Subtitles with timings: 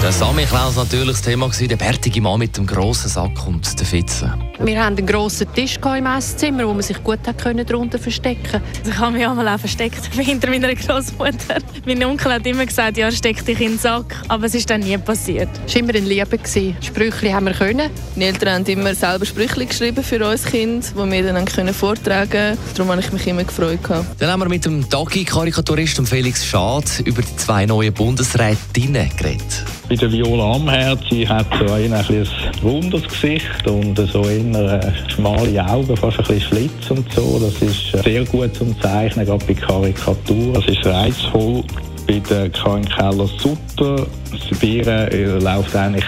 [0.00, 3.78] Der Sammy Klaus natürlich das Thema gewesen, der bärtige Mann mit dem grossen Sack und
[3.80, 4.32] der Fitze.
[4.60, 8.62] Wir hatten einen grossen Tisch im Esszimmer, wo man sich gut hat können darunter verstecken
[8.88, 11.58] Ich habe mich einmal auch versteckt hinter meiner Großmutter.
[11.84, 14.80] Mein Onkel hat immer gesagt, ja, steck dich in den Sack, aber es ist dann
[14.80, 15.48] nie passiert.
[15.66, 16.38] Es war immer ein Liebe.
[16.80, 17.90] Sprüche haben wir können.
[18.14, 22.30] Meine Eltern haben immer selber Sprüche geschrieben für uns Kind, die wir dann können vortragen
[22.30, 22.58] können.
[22.76, 23.80] Darum habe ich mich immer gefreut.
[24.18, 29.64] Dann haben wir mit dem Dagi-Karikaturist Felix Schad über die zwei neuen Bundesrätinnen geredet.
[29.88, 32.28] Bei der Viola Amherd, sie hat so ein, ein
[32.62, 37.38] rundes Gesicht und so eher äh, schmale Augen, fast ein bisschen Schlitz und so.
[37.38, 40.52] Das ist sehr gut zum Zeichnen, gerade bei Karikatur.
[40.52, 41.64] Das ist reizvoll.
[42.06, 44.06] Bei der Karin Keller-Sutter,
[44.48, 46.04] Sibirien, äh, läuft eigentlich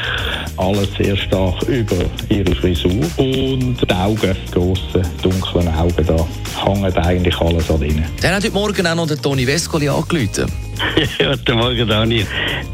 [0.58, 1.96] alles sehr stark über
[2.28, 2.90] ihre Frisur.
[3.16, 6.26] Und die Augen, die grossen, dunklen Augen, da
[6.66, 8.04] hängt eigentlich alles an ihnen.
[8.20, 10.52] Dann hat heute Morgen auch noch der Toni Vescoli angerufen.
[11.18, 12.26] Ja, guten Morgen, Daniel.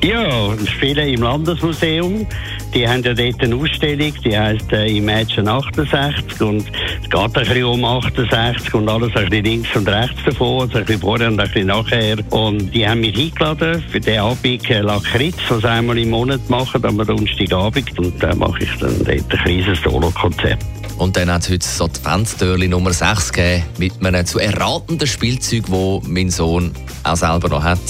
[0.04, 2.26] Ja, ich spiele im Landesmuseum.
[2.74, 6.64] Die haben ja dort eine Ausstellung, die heisst äh, Imagine 68 und
[7.02, 10.78] es geht ein bisschen um 68 und alles ein bisschen links und rechts davon, also
[10.78, 12.18] ein bisschen vorher und ein bisschen nachher.
[12.30, 16.84] Und die haben mich eingeladen für den Abend äh, Lakritz, was einmal im Monat machen,
[16.84, 20.58] am Donnerstagabend und da mache ich dann dort ein kleines Solo-Konzert.
[20.98, 25.64] Und dann hat es heute das Adventstürli Nummer 6 gegeben, mit einem zu erratenden Spielzeug,
[25.68, 26.72] das mein Sohn
[27.04, 27.80] auch selber noch hat.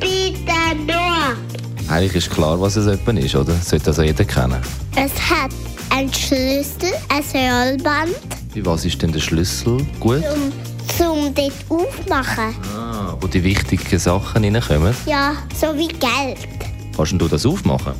[0.00, 1.36] Der Noah.
[1.88, 3.52] Eigentlich ist klar, was es etwa ist, oder?
[3.54, 4.60] Das sollte also jeder kennen.
[4.96, 5.50] Es hat
[5.90, 8.16] einen Schlüssel, ein Rollband.
[8.52, 10.22] Wie was ist denn der Schlüssel gut?
[10.34, 10.52] Um,
[10.96, 12.54] zum dort aufmachen.
[12.74, 14.94] Ah, wo die wichtigen Sachen reinkommen.
[15.06, 16.48] Ja, so wie Geld.
[16.96, 17.92] Kannst du das aufmachen?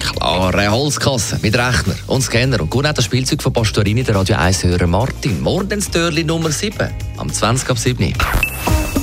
[0.00, 2.60] Klar, eine Holzkasse mit Rechner und Scanner.
[2.60, 5.42] Und gut auch das Spielzeug von Pastorini, der Radio 1 Hörer Martin.
[5.42, 8.14] Morgen das Türli Nummer 7, am 20 ab 7.